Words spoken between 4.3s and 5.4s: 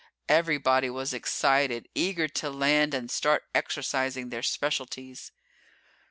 specialties.